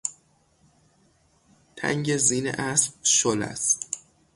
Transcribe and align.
تنگ 1.75 2.17
زین 2.17 2.47
اسب 2.47 2.93
شل 3.03 3.41
است. 3.43 3.89